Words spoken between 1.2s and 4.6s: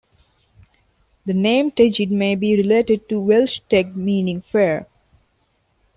The name Tegid may be related to Welsh "teg", meaning